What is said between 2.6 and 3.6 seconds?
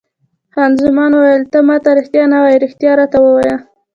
رښتیا راته ووایه.